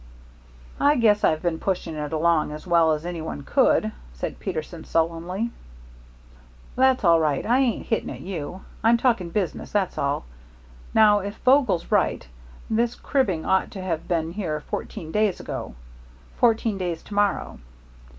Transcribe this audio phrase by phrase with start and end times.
[0.79, 4.83] "I guess I've been pushing it along as well as any one could," said Peterson,
[4.83, 5.51] sullenly.
[6.75, 7.45] "That's all right.
[7.45, 8.65] I ain't hitting at you.
[8.83, 10.25] I'm talking business, that's all.
[10.95, 12.27] Now, if Vogel's right,
[12.67, 15.75] this cribbing ought to have been here fourteen days ago
[16.37, 17.59] fourteen days to morrow."